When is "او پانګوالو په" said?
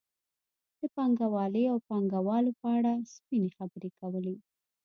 1.71-2.67